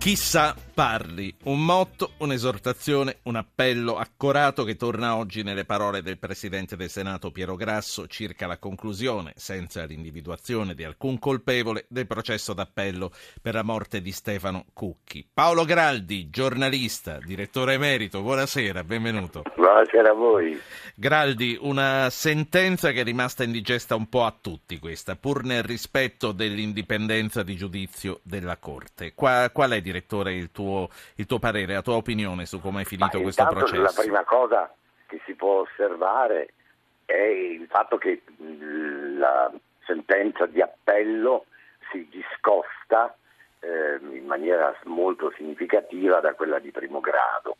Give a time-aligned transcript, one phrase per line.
[0.00, 6.74] Chissà parli, un motto, un'esortazione, un appello accorato che torna oggi nelle parole del Presidente
[6.74, 13.10] del Senato Piero Grasso circa la conclusione, senza l'individuazione di alcun colpevole, del processo d'appello
[13.42, 15.28] per la morte di Stefano Cucchi.
[15.30, 19.42] Paolo Graldi, giornalista, direttore emerito, buonasera, benvenuto.
[19.54, 20.58] Buonasera a voi.
[20.94, 26.32] Graldi, una sentenza che è rimasta indigesta un po' a tutti questa, pur nel rispetto
[26.32, 29.12] dell'indipendenza di giudizio della Corte.
[29.14, 30.68] Qua, qual è, direttore, il tuo,
[31.16, 33.82] il tuo, parere, la tua opinione su come è finito Ma questo processo?
[33.82, 34.72] La prima cosa
[35.06, 36.52] che si può osservare
[37.04, 38.22] è il fatto che
[39.18, 39.52] la
[39.84, 41.46] sentenza di appello
[41.90, 43.14] si discosta
[43.60, 47.56] eh, in maniera molto significativa da quella di primo grado.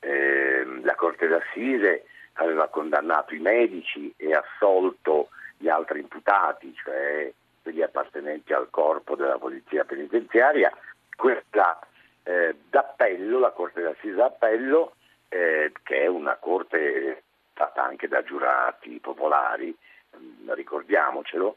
[0.00, 7.82] Eh, la Corte d'Assise aveva condannato i medici e assolto gli altri imputati, cioè quelli
[7.82, 10.70] appartenenti al corpo della polizia penitenziaria,
[11.16, 11.78] questa
[12.24, 14.94] eh, d'appello, la Corte d'Assise d'appello,
[15.28, 17.22] eh, che è una corte
[17.52, 19.74] fatta anche da giurati popolari,
[20.10, 21.56] mh, ricordiamocelo,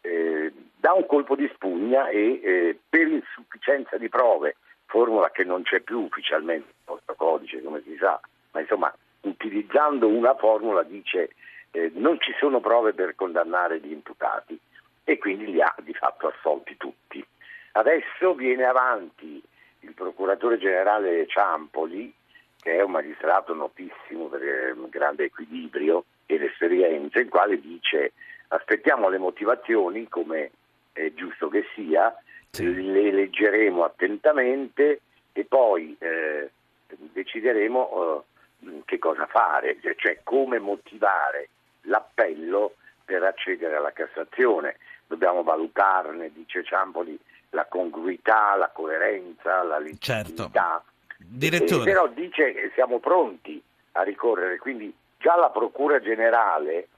[0.00, 4.56] eh, dà un colpo di spugna e eh, per insufficienza di prove,
[4.86, 8.20] formula che non c'è più ufficialmente nel nostro codice, come si sa,
[8.52, 11.30] ma insomma utilizzando una formula dice
[11.72, 14.58] eh, non ci sono prove per condannare gli imputati
[15.04, 17.24] e quindi li ha di fatto assolti tutti.
[17.72, 19.42] Adesso viene avanti
[19.86, 22.12] il procuratore generale Ciampoli,
[22.60, 28.12] che è un magistrato notissimo per il grande equilibrio ed esperienza, il quale dice
[28.48, 30.50] aspettiamo le motivazioni, come
[30.92, 32.14] è giusto che sia,
[32.50, 32.64] sì.
[32.92, 35.00] le leggeremo attentamente
[35.32, 36.50] e poi eh,
[36.88, 38.24] decideremo
[38.60, 41.48] eh, che cosa fare, cioè come motivare
[41.82, 44.76] l'appello per accedere alla Cassazione.
[45.06, 47.16] Dobbiamo valutarne, dice Ciampoli,
[47.56, 50.52] la congruità, la coerenza, la legittimità.
[50.52, 50.84] Certo.
[51.18, 51.84] Direttore.
[51.84, 53.60] Però dice che siamo pronti
[53.92, 56.88] a ricorrere, quindi già la Procura Generale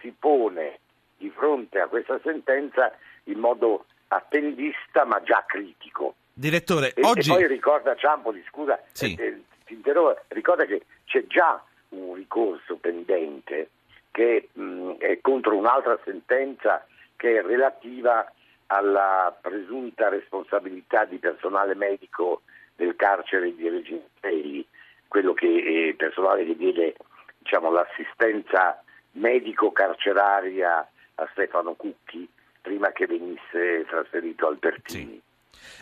[0.00, 0.78] si pone
[1.16, 2.92] di fronte a questa sentenza
[3.24, 6.14] in modo attendista ma già critico.
[6.32, 7.30] Direttore, e, oggi...
[7.30, 9.14] e poi ricorda Ciampoli, scusa, sì.
[9.18, 11.60] eh, ti interrompo, ricorda che c'è già
[11.90, 13.70] un ricorso pendente
[14.12, 16.86] che mh, è contro un'altra sentenza
[17.16, 18.30] che è relativa
[18.66, 22.42] alla presunta responsabilità di personale medico
[22.76, 24.66] del carcere di Reginelli,
[25.08, 26.96] quello che è eh, personale che diede
[27.38, 28.82] diciamo, l'assistenza
[29.12, 32.28] medico-carceraria a Stefano Cucchi
[32.60, 35.12] prima che venisse trasferito al Pertini.
[35.12, 35.22] Sì.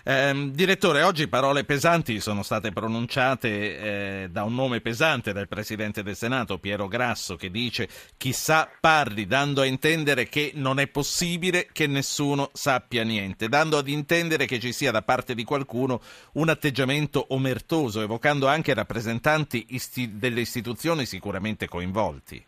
[0.05, 6.03] Eh, direttore, oggi parole pesanti sono state pronunciate eh, da un nome pesante del Presidente
[6.03, 11.69] del Senato, Piero Grasso, che dice chissà parli, dando a intendere che non è possibile
[11.71, 16.01] che nessuno sappia niente, dando ad intendere che ci sia da parte di qualcuno
[16.33, 22.45] un atteggiamento omertoso, evocando anche rappresentanti isti- delle istituzioni sicuramente coinvolti.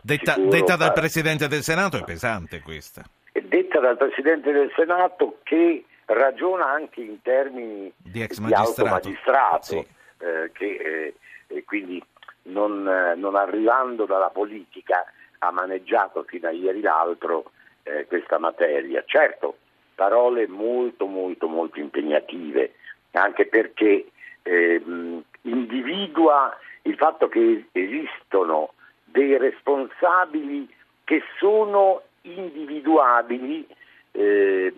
[0.00, 3.04] Detta, detta dal Presidente del Senato è pesante questa.
[3.30, 9.62] È detta dal Presidente del Senato che ragiona anche in termini di, ex di magistrato,
[9.62, 9.86] sì.
[10.18, 11.14] eh, che
[11.46, 12.02] eh, quindi
[12.44, 15.04] non, eh, non, arrivando dalla politica
[15.38, 17.50] ha maneggiato fino a ieri l'altro
[17.82, 19.02] eh, questa materia.
[19.06, 19.56] Certo,
[19.94, 22.74] parole molto molto molto impegnative,
[23.12, 24.06] anche perché
[24.42, 28.74] ehm, individua il fatto che esistono
[29.04, 30.68] dei responsabili
[31.04, 33.66] che sono individuabili
[34.12, 34.72] eh,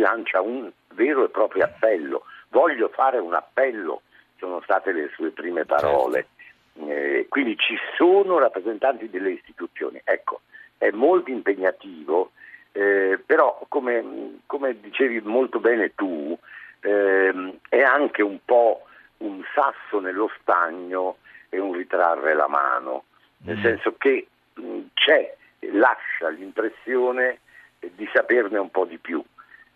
[0.00, 2.24] lancia un vero e proprio appello.
[2.48, 4.02] Voglio fare un appello,
[4.38, 6.26] sono state le sue prime parole.
[6.74, 6.90] Certo.
[6.90, 10.00] Eh, quindi ci sono rappresentanti delle istituzioni.
[10.02, 10.40] Ecco,
[10.78, 12.32] è molto impegnativo,
[12.72, 16.36] eh, però come, come, dicevi molto bene tu,
[16.80, 18.86] ehm, è anche un po'
[19.18, 21.18] un sasso nello stagno
[21.50, 23.04] e un ritrarre la mano,
[23.38, 23.62] nel mm.
[23.62, 25.36] senso che mh, c'è,
[25.72, 27.40] lascia l'impressione
[27.78, 29.22] di saperne un po' di più,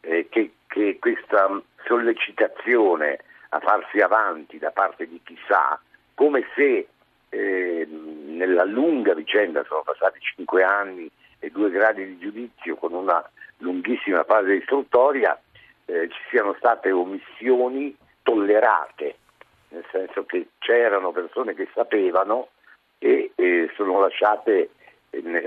[0.04, 3.18] eh, che, che, questa sollecitazione
[3.50, 5.78] a farsi avanti da parte di chi sa,
[6.14, 6.88] come se
[7.28, 7.88] eh,
[8.26, 13.22] nella lunga vicenda, sono passati cinque anni e due gradi di giudizio con una
[13.58, 15.38] lunghissima fase istruttoria,
[15.86, 19.16] eh, ci siano state omissioni tollerate,
[19.68, 22.48] nel senso che c'erano persone che sapevano
[22.98, 24.70] e, e sono, lasciate,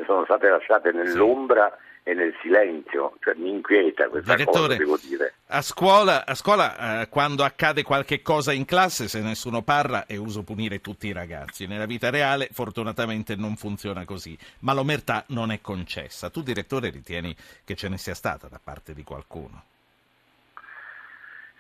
[0.06, 1.75] sono state lasciate nell'ombra
[2.07, 5.33] e nel silenzio, cioè mi inquieta questa Direttore, cosa, devo dire.
[5.48, 10.15] A scuola, a scuola eh, quando accade qualche cosa in classe, se nessuno parla, è
[10.15, 11.68] uso punire tutti i ragazzi.
[11.68, 16.30] Nella vita reale, fortunatamente, non funziona così, ma l'omertà non è concessa.
[16.30, 19.63] Tu, direttore, ritieni che ce ne sia stata da parte di qualcuno?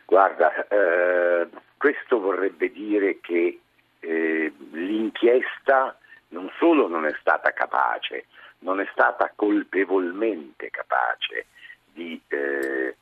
[0.05, 3.59] Guarda, eh, questo vorrebbe dire che
[3.99, 5.99] eh, l'inchiesta
[6.29, 8.25] non solo non è stata capace,
[8.59, 11.45] non è stata colpevolmente capace
[11.93, 12.95] di eh,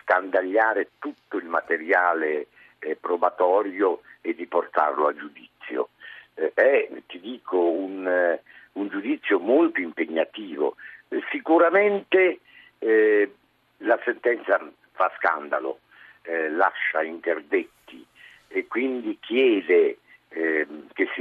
[0.00, 5.90] scandagliare tutto il materiale eh, probatorio e di portarlo a giudizio.
[6.34, 10.76] Eh, è, ti dico, un, eh, un, giudizio molto impegnativo.
[11.08, 12.40] Eh, sicuramente
[12.78, 13.34] eh,
[13.78, 14.60] la sentenza
[14.92, 15.78] fa scandalo,
[16.24, 18.06] lascia interdetti
[18.46, 19.98] e quindi chiede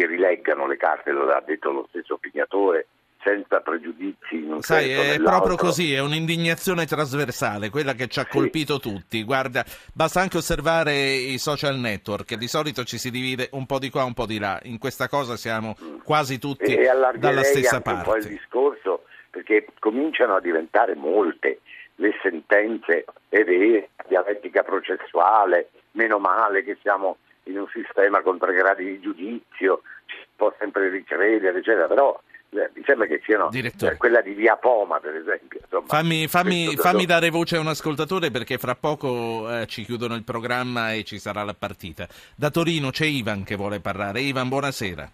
[0.02, 2.88] si rileggano le carte, lo ha detto lo stesso opiniatore
[3.24, 4.50] senza pregiudizi.
[4.60, 8.30] Sai, è proprio così, è un'indignazione trasversale, quella che ci ha sì.
[8.30, 9.24] colpito tutti.
[9.24, 9.64] Guarda,
[9.94, 14.04] basta anche osservare i social network, di solito ci si divide un po' di qua,
[14.04, 14.60] un po' di là.
[14.64, 18.10] In questa cosa siamo quasi tutti dalla stessa parte.
[18.10, 21.60] un po' il discorso, perché cominciano a diventare molte
[21.96, 28.54] le sentenze, è vero, dialettica processuale, meno male che siamo in un sistema con tre
[28.54, 32.20] gradi di giudizio, ci si può sempre ricredere, eccetera, però
[32.54, 36.76] eh, mi sembra che siano eh, quella di Via Poma per esempio Insomma, fammi, fammi,
[36.76, 41.06] fammi, dare voce a un ascoltatore perché fra poco eh, ci chiudono il programma e
[41.06, 42.08] ci sarà la partita.
[42.36, 44.20] Da Torino c'è Ivan che vuole parlare.
[44.20, 45.10] Ivan buonasera.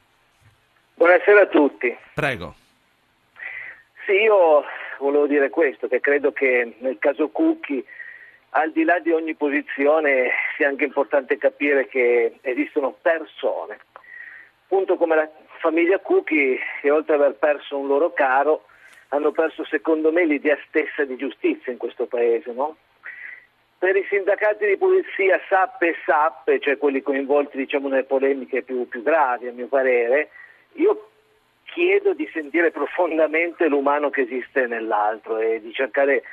[0.96, 1.96] Buonasera a tutti.
[2.16, 2.56] Prego.
[4.06, 4.64] Sì io
[5.00, 7.86] volevo dire questo che credo che nel caso Cucchi
[8.52, 13.78] al di là di ogni posizione sia anche importante capire che esistono persone
[14.68, 18.66] appunto come la famiglia Cucchi che oltre ad aver perso un loro caro
[19.10, 22.52] hanno perso secondo me l'idea stessa di giustizia in questo paese.
[22.52, 22.76] No?
[23.78, 28.88] Per i sindacati di polizia SAP e SAP, cioè quelli coinvolti diciamo, nelle polemiche più,
[28.90, 30.30] più gravi a mio parere,
[30.74, 31.12] io
[31.64, 36.24] chiedo di sentire profondamente l'umano che esiste nell'altro e di cercare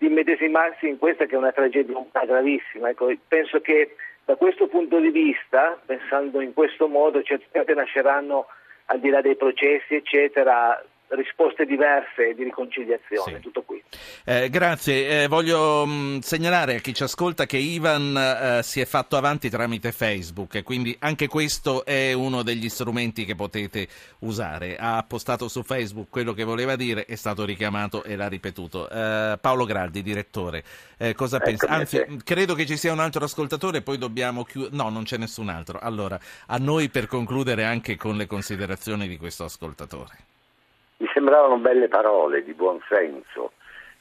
[0.00, 1.94] di medesimarsi in questa che è una tragedia
[2.24, 2.88] gravissima.
[2.88, 8.46] Ecco, penso che da questo punto di vista, pensando in questo modo, certamente nasceranno
[8.86, 13.40] al di là dei processi, eccetera, risposte diverse di riconciliazione, sì.
[13.40, 13.82] tutto qui.
[14.24, 18.80] Eh, grazie, eh, voglio mh, mm, segnalare a chi ci ascolta che Ivan eh, si
[18.80, 23.88] è fatto avanti tramite Facebook e quindi anche questo è uno degli strumenti che potete
[24.20, 24.76] usare.
[24.78, 28.88] Ha postato su Facebook quello che voleva dire, è stato richiamato e l'ha ripetuto.
[28.88, 30.62] Eh, Paolo Graldi, direttore,
[30.96, 31.66] eh, cosa ecco pensa?
[31.66, 34.76] Anzi, credo che ci sia un altro ascoltatore, poi dobbiamo chiudere.
[34.76, 35.78] No, non c'è nessun altro.
[35.80, 40.38] Allora, a noi per concludere anche con le considerazioni di questo ascoltatore.
[41.20, 43.52] Sembravano belle parole di buon senso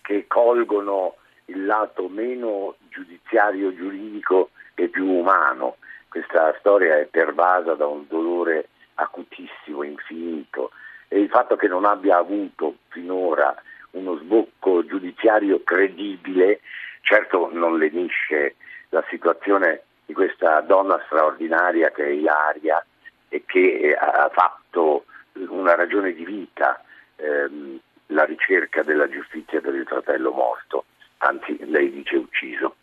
[0.01, 1.17] che colgono
[1.47, 5.75] il lato meno giudiziario giuridico e più umano.
[6.07, 10.71] Questa storia è pervasa da un dolore acutissimo, infinito
[11.09, 13.53] e il fatto che non abbia avuto finora
[13.91, 16.61] uno sbocco giudiziario credibile
[17.01, 18.55] certo non lenisce
[18.91, 22.81] la situazione di questa donna straordinaria che è Ilaria
[23.27, 26.81] e che ha fatto una ragione di vita
[27.19, 30.85] ehm, la ricerca della giustizia per il fratello morto,
[31.17, 32.75] anzi lei dice ucciso.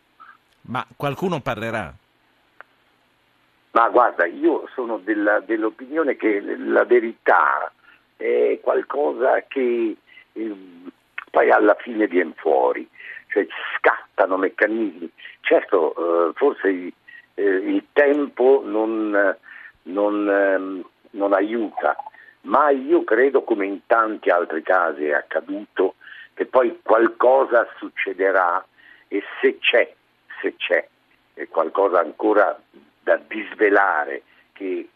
[0.63, 1.93] Ma qualcuno parlerà?
[3.73, 7.71] Ma guarda, io sono della, dell'opinione che la verità
[8.17, 9.97] è qualcosa che
[10.33, 10.57] eh,
[11.31, 12.89] poi alla fine viene fuori,
[13.29, 13.47] cioè
[13.77, 15.11] scattano meccanismi.
[15.41, 16.93] Certo, eh, forse il,
[17.35, 19.37] eh, il tempo non,
[19.83, 21.97] non, ehm, non aiuta,
[22.47, 25.95] ma io credo come in tanti altri casi è accaduto
[26.35, 28.65] che poi qualcosa succederà
[29.09, 29.93] e se c'è,
[30.41, 30.87] se c'è
[31.49, 32.59] qualcosa ancora
[33.03, 34.23] da disvelare
[34.53, 34.89] che,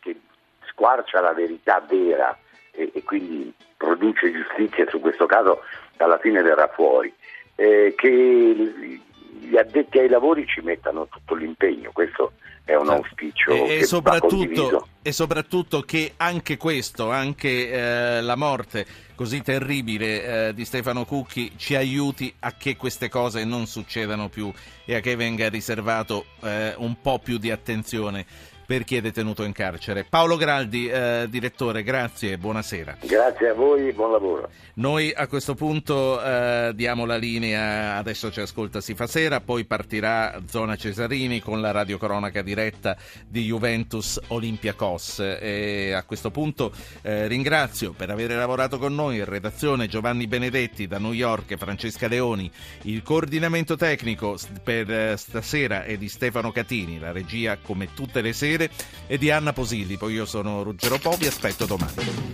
[0.00, 0.20] che
[0.68, 2.36] squarcia la verità vera
[2.70, 5.62] e, e, quindi produce giustizia su questo caso
[5.98, 7.12] alla fine verrà fuori,
[7.56, 9.00] eh, che
[9.40, 12.32] gli addetti ai lavori ci mettano tutto l'impegno, questo
[12.64, 13.02] è un certo.
[13.02, 20.48] auspicio e, e, soprattutto, e, soprattutto, che anche questo, anche eh, la morte così terribile
[20.48, 24.52] eh, di Stefano Cucchi ci aiuti a che queste cose non succedano più
[24.84, 28.26] e a che venga riservato eh, un po' più di attenzione
[28.72, 30.06] per chi è detenuto in carcere.
[30.08, 32.96] Paolo Graldi, eh, direttore, grazie e buonasera.
[33.02, 34.48] Grazie a voi buon lavoro.
[34.76, 39.66] Noi a questo punto eh, diamo la linea, adesso ci ascolta Si fa sera, poi
[39.66, 42.96] partirà Zona Cesarini con la radiocronaca diretta
[43.28, 45.18] di Juventus Olympiacos.
[45.18, 50.86] E a questo punto eh, ringrazio per aver lavorato con noi in redazione Giovanni Benedetti
[50.86, 52.50] da New York e Francesca Leoni,
[52.84, 58.32] il coordinamento tecnico per eh, stasera è di Stefano Catini, la regia come tutte le
[58.32, 58.60] sere
[59.06, 59.96] e di Anna Posilli.
[59.96, 62.30] Poi io sono Ruggero Po, vi aspetto domani.